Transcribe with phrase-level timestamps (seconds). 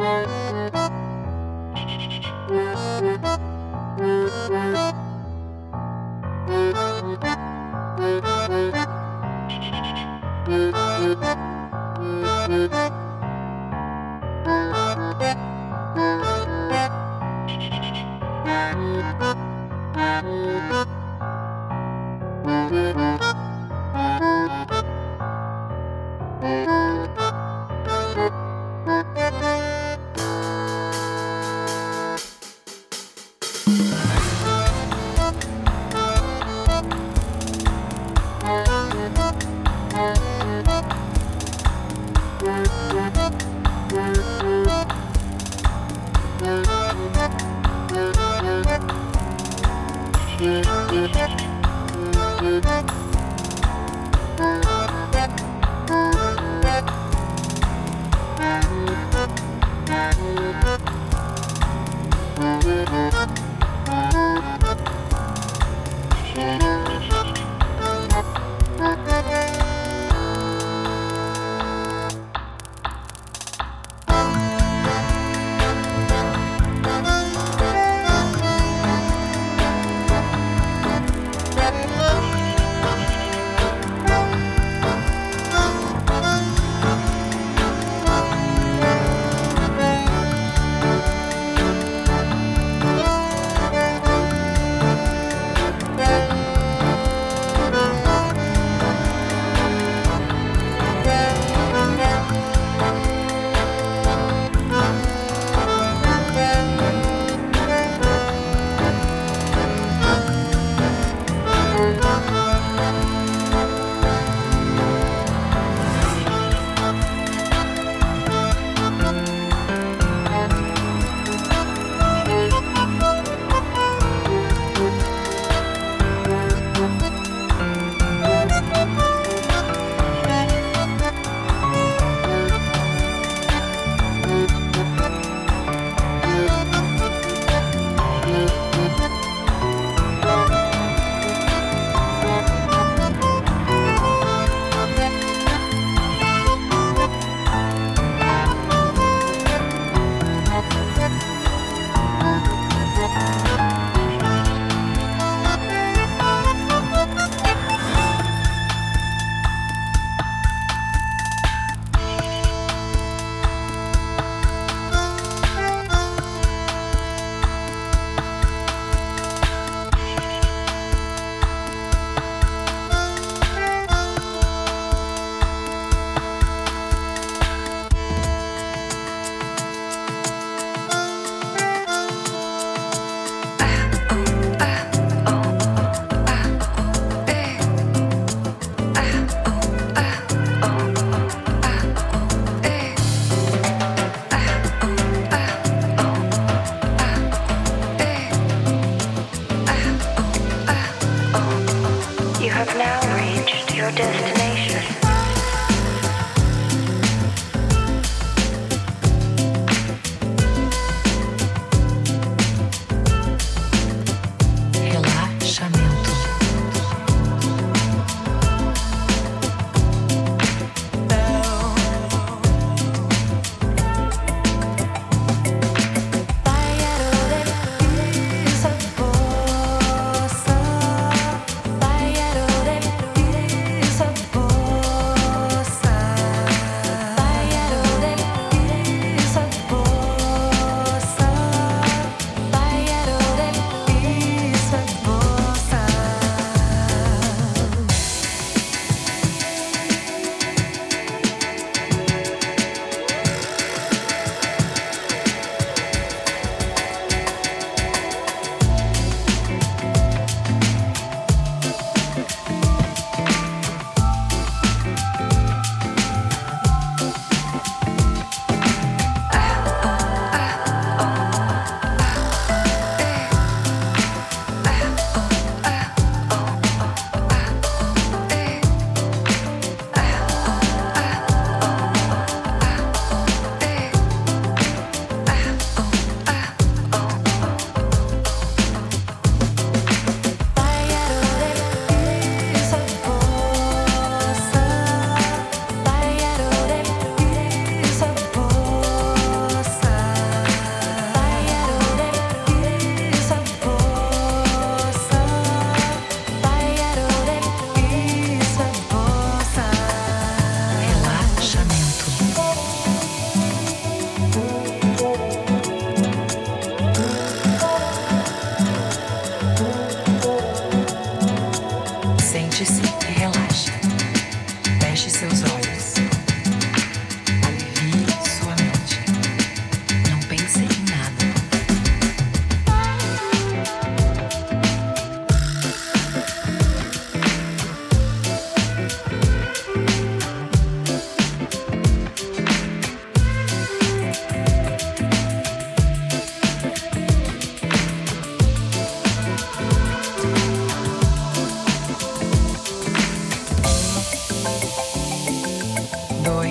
[0.00, 0.59] Música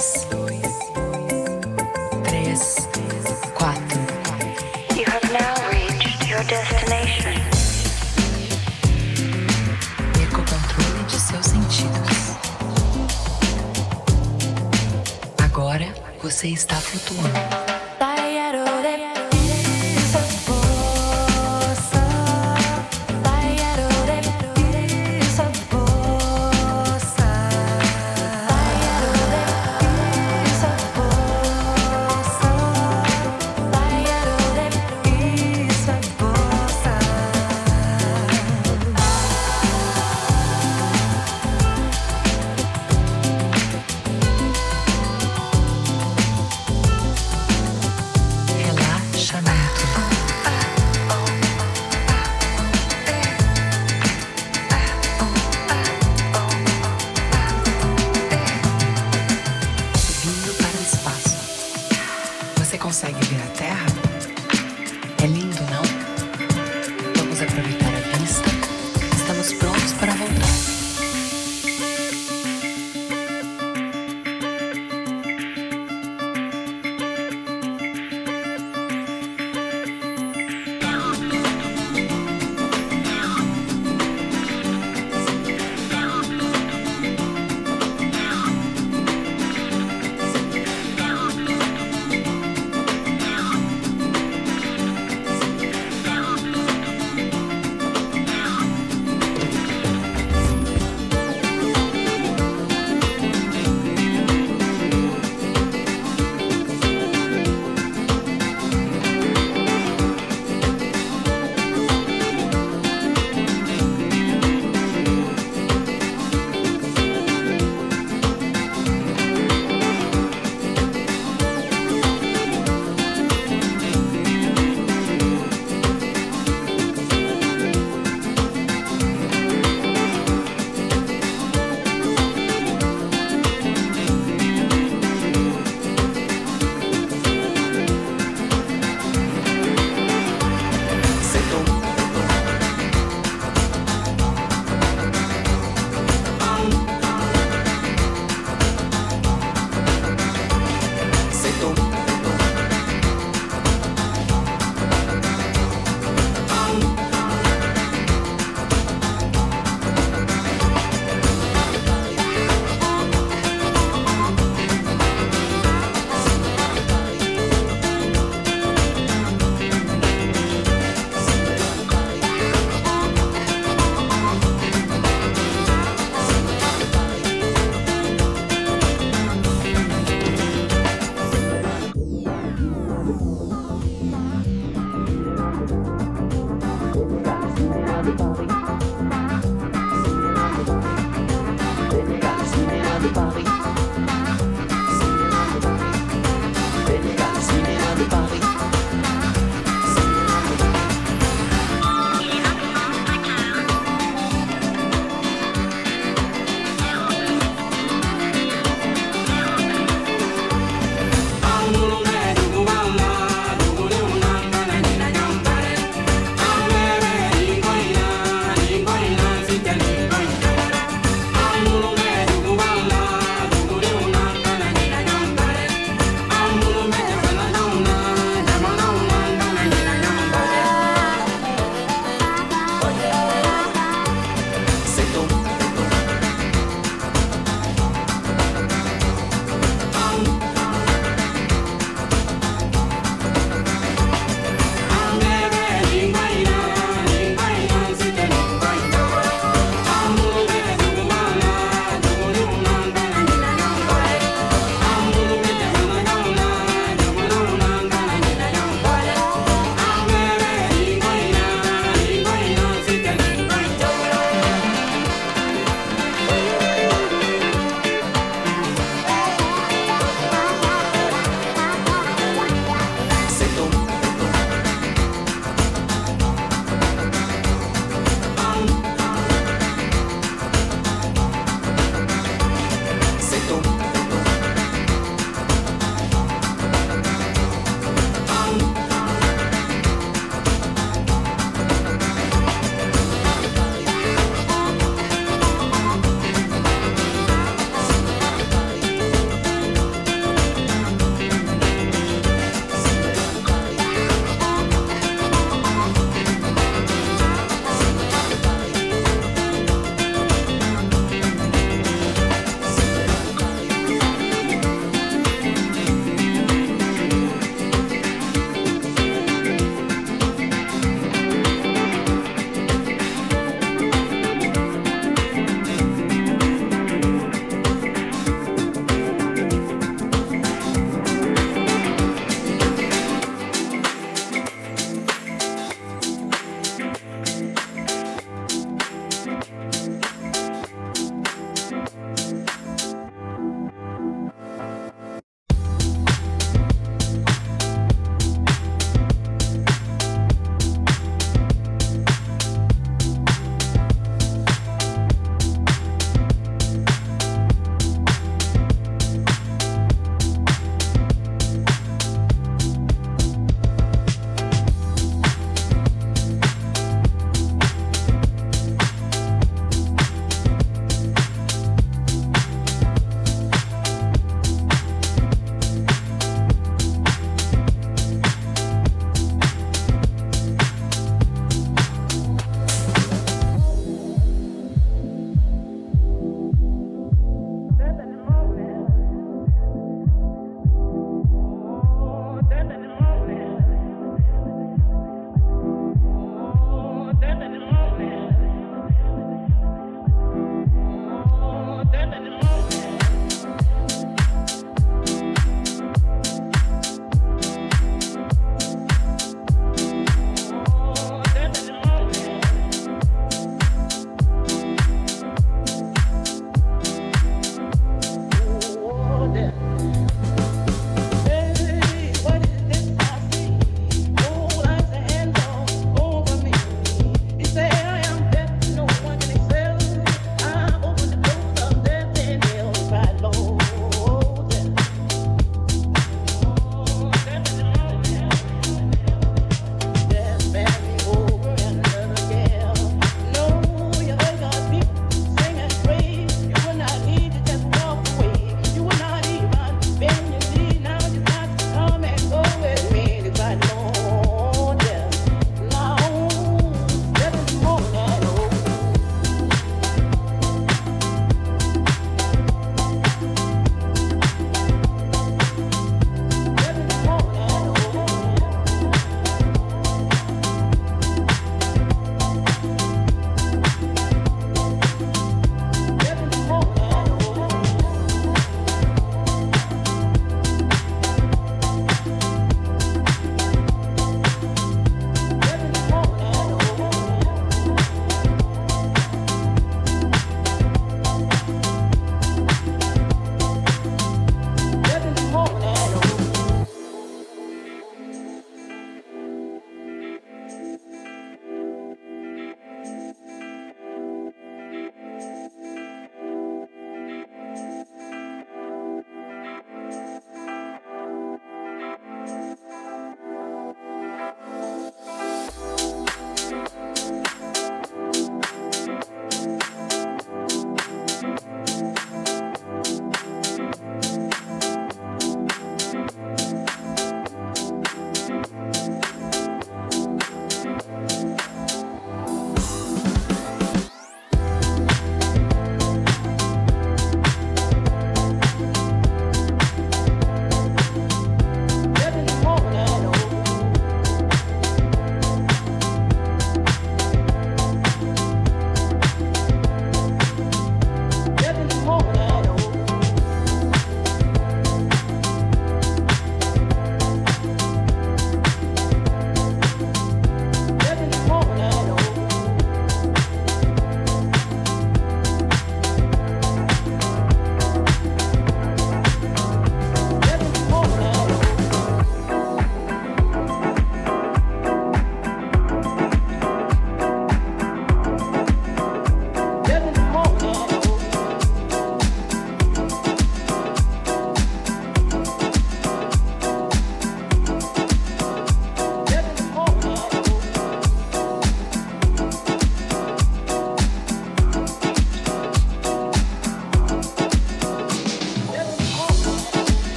[0.00, 0.62] Dois,
[2.24, 2.88] três,
[3.54, 4.00] quatro,
[4.96, 7.34] You have now reached your destination.
[10.14, 12.36] Perca o controle de seus sentidos.
[15.44, 15.92] Agora
[16.22, 17.69] você está flutuando.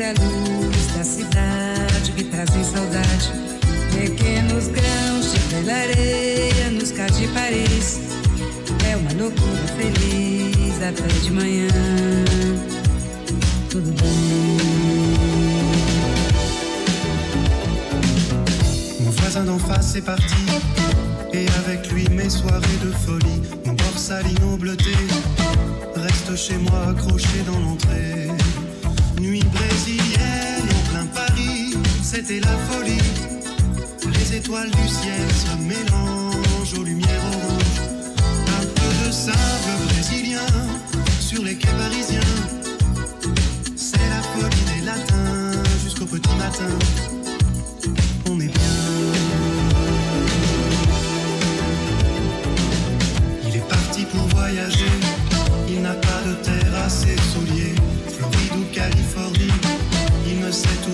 [0.00, 0.31] And.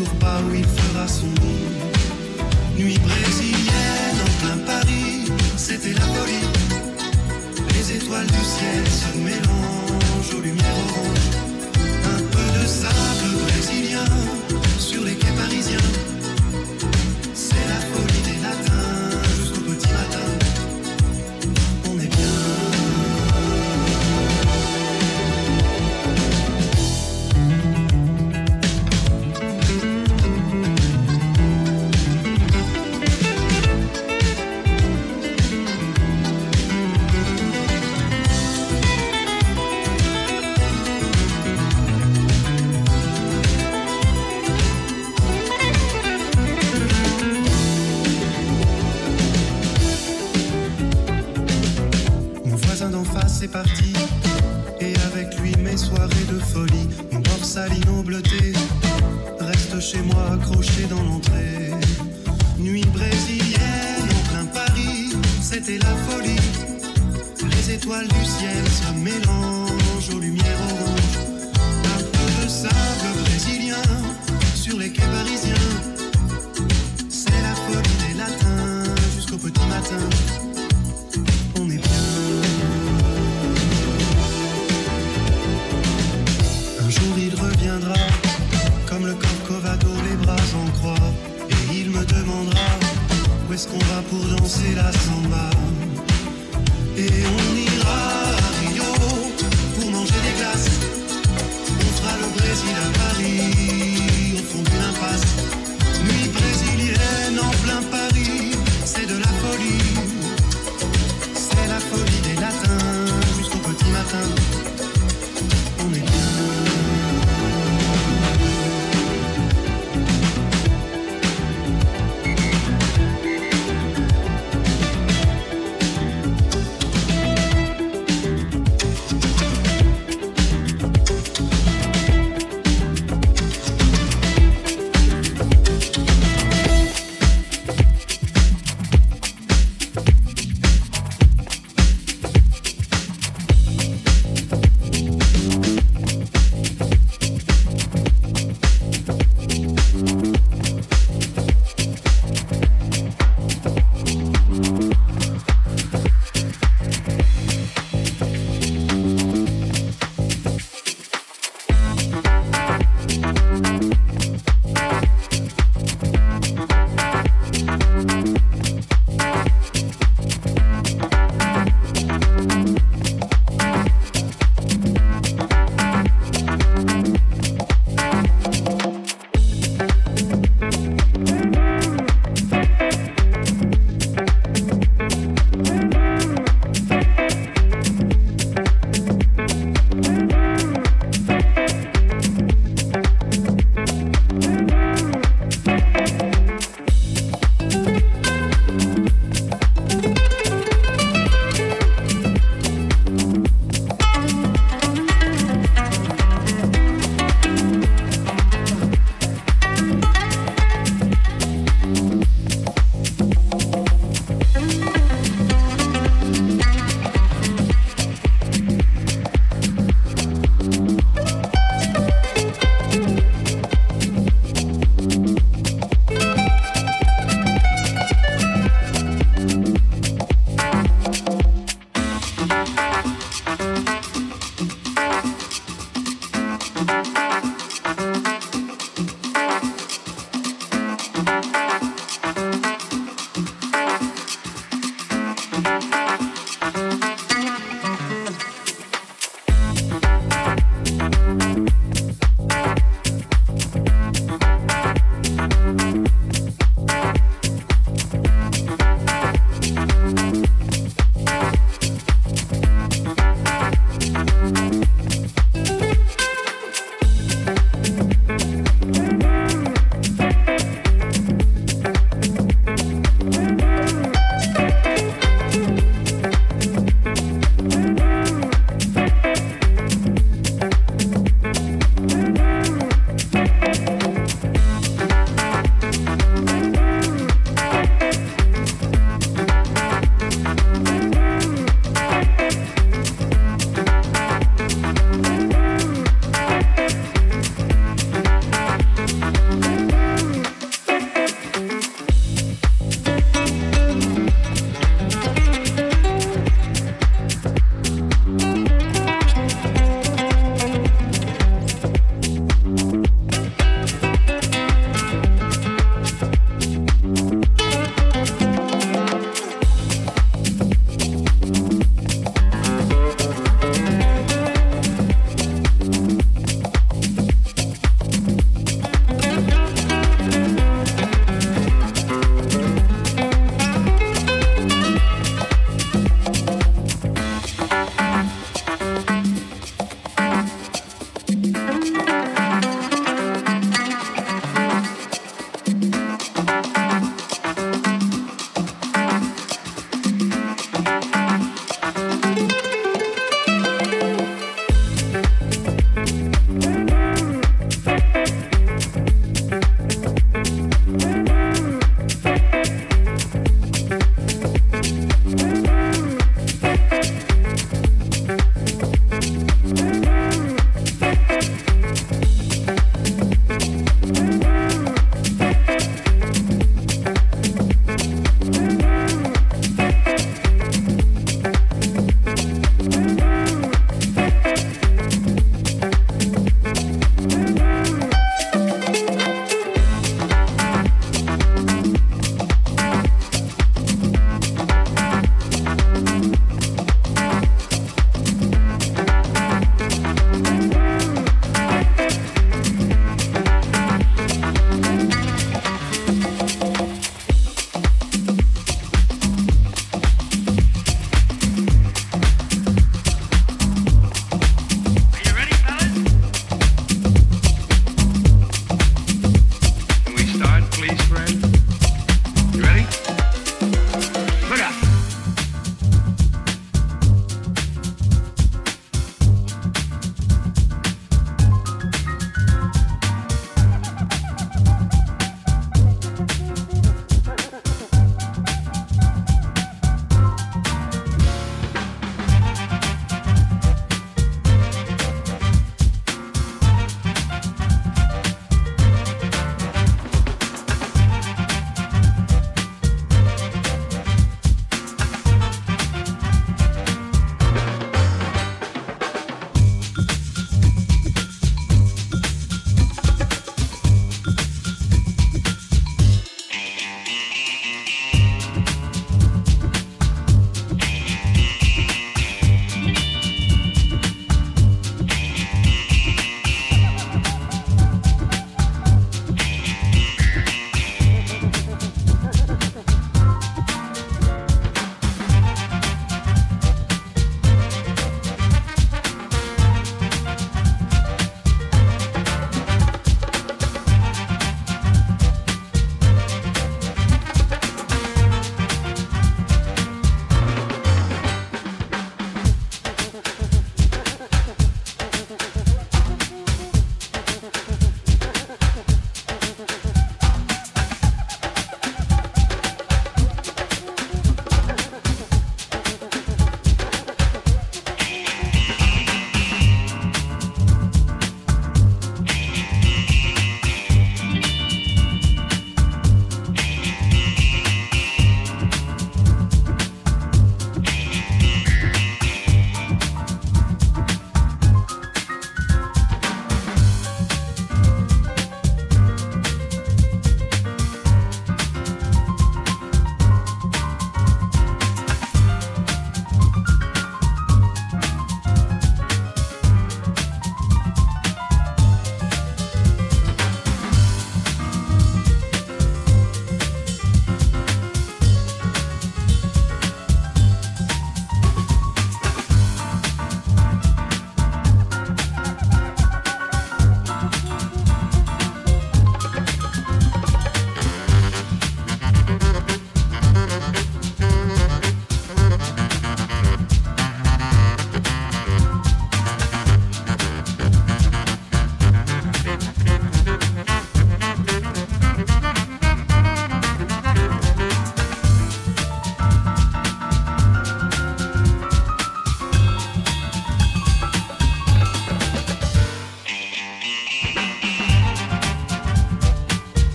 [0.00, 1.68] Toujours pas où il fera son nid.
[2.78, 3.69] Nuit brésilienne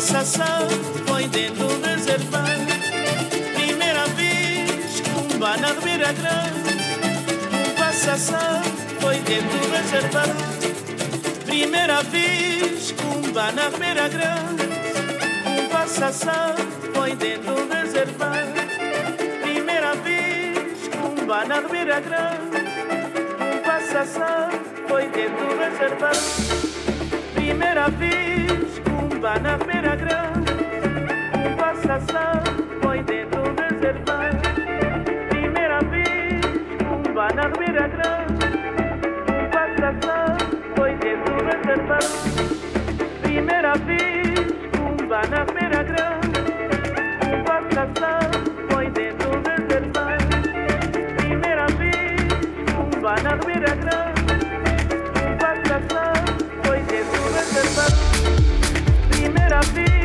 [0.00, 0.68] sensação
[1.06, 2.48] foi dentro do reservado.
[3.54, 5.72] Primeira vez que um bar na
[6.12, 6.76] Grande,
[7.76, 8.62] uma sensação
[9.00, 10.34] foi dentro do reservado.
[11.44, 13.70] Primeira vez que um bar na
[14.08, 14.68] Grande,
[15.68, 16.54] uma sensação
[16.94, 18.52] foi dentro do reservado.
[19.42, 21.60] Primeira vez que um bar na
[21.98, 22.56] Grande,
[23.64, 24.50] uma sensação
[24.86, 26.18] foi dentro do reservado.
[27.34, 28.67] Primeira vez
[29.18, 30.52] samba na feira grande,
[31.34, 32.42] um passação
[32.80, 34.38] foi dentro do reservado.
[35.28, 36.44] Primeira vez,
[36.86, 37.02] um
[37.34, 38.46] na feira grande,
[39.34, 40.36] um passação
[40.76, 42.06] foi dentro do reservado.
[43.22, 44.38] Primeira vez,
[44.78, 46.38] um na feira grande,
[47.26, 48.27] um passação.
[59.58, 59.97] I feel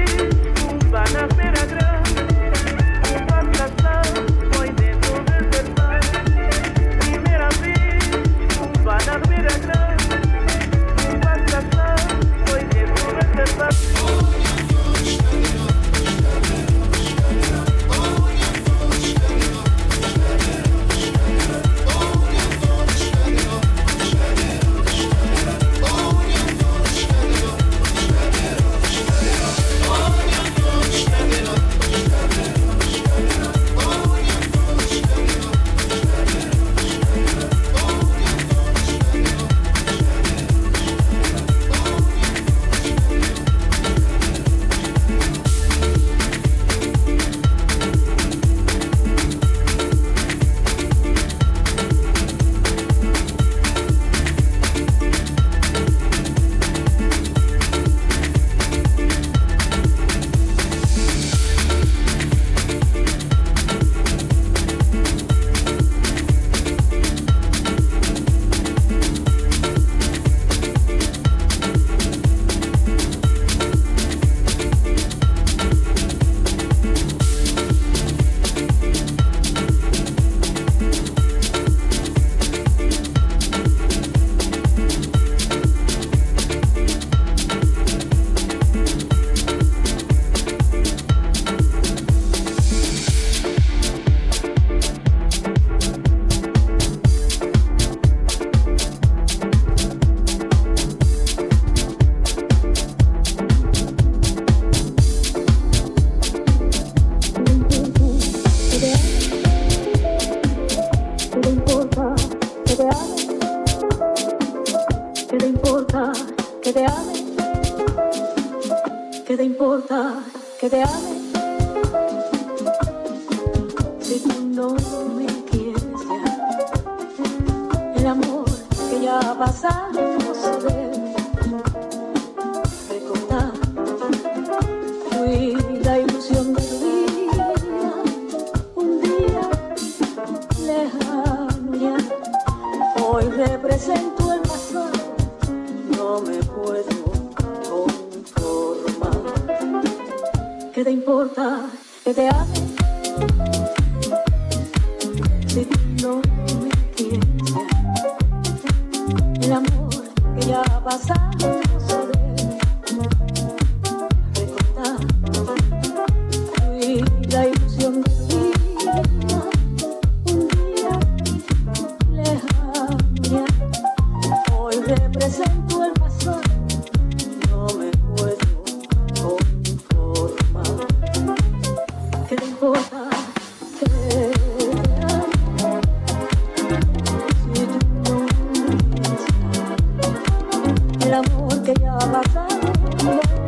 [191.13, 193.42] el amor que ya ha pasado.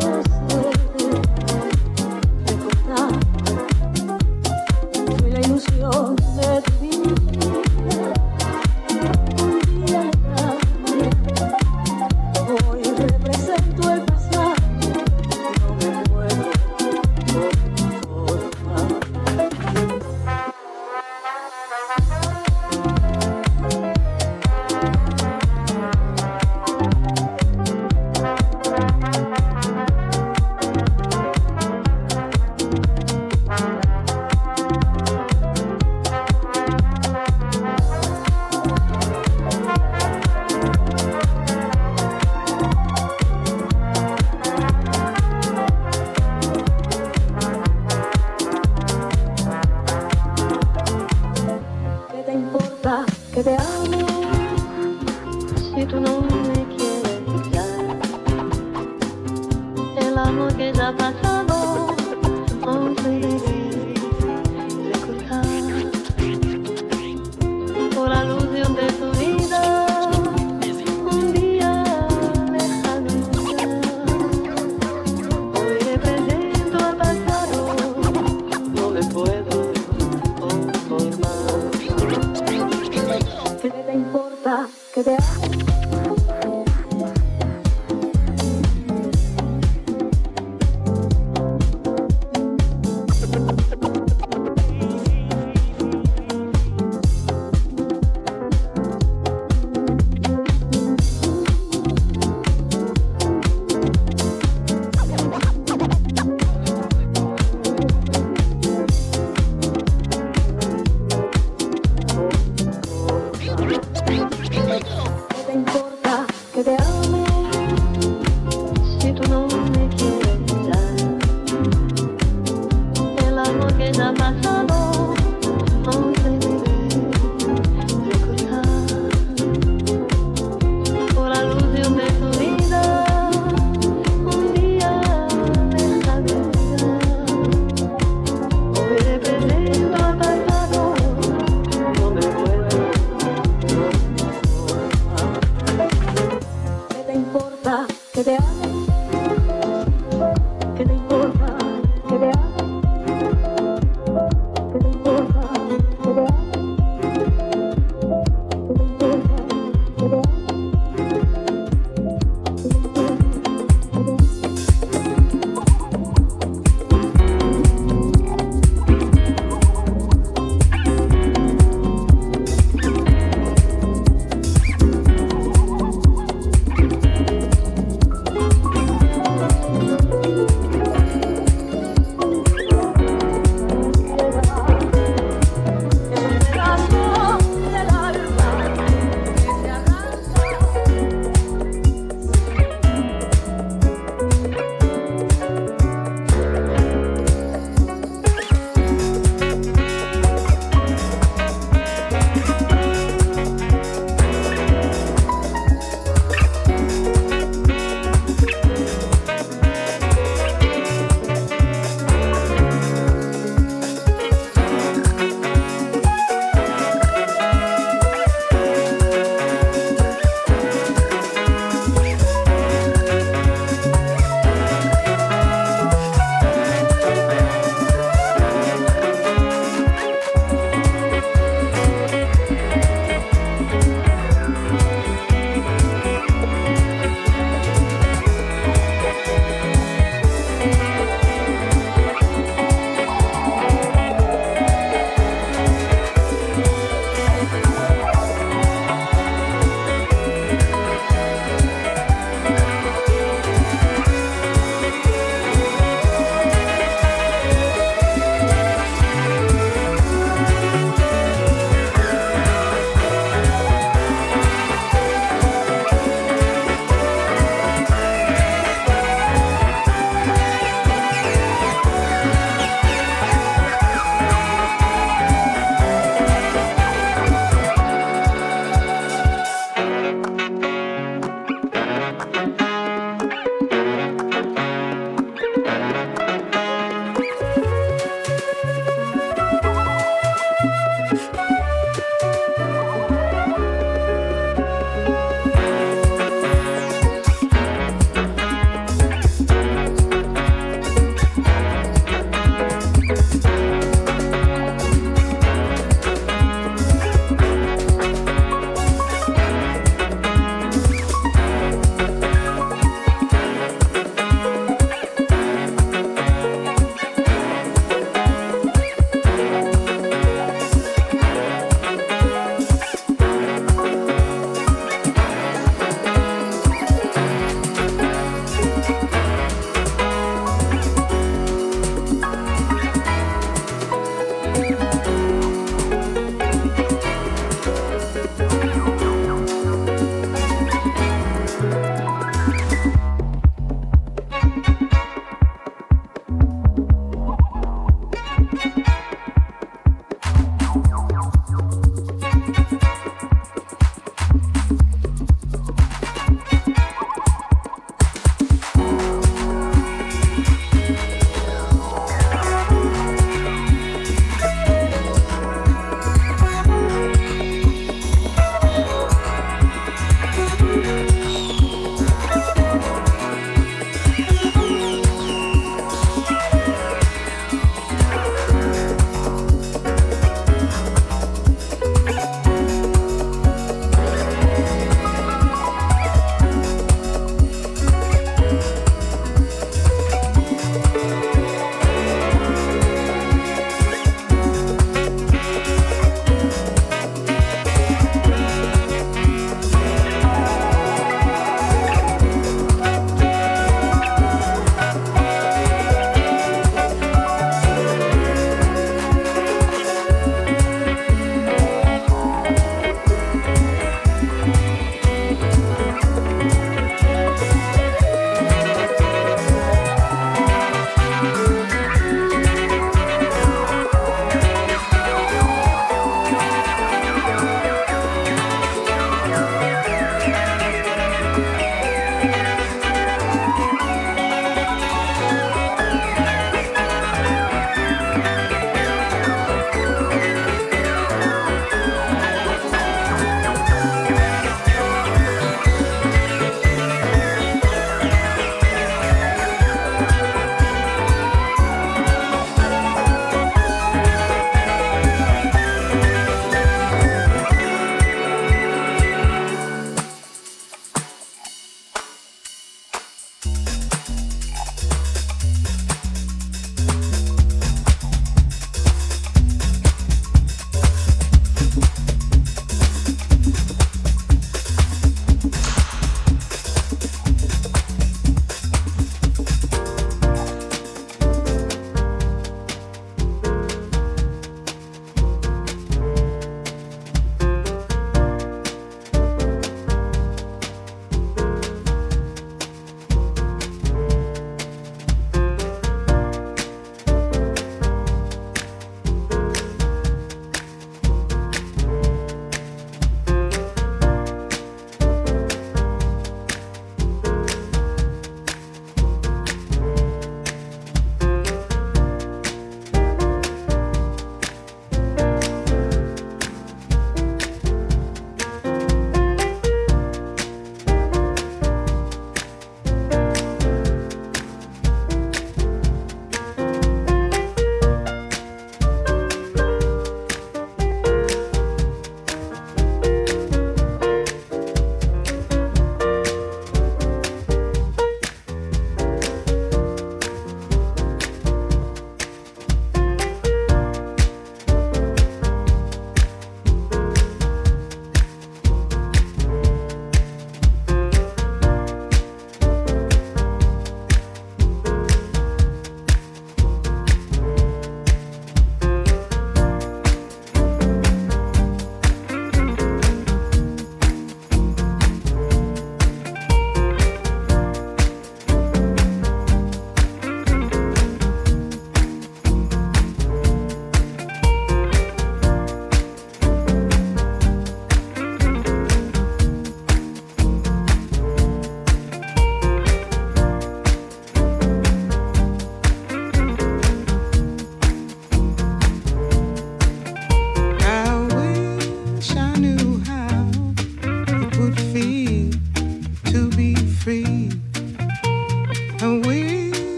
[123.66, 124.55] porque nada más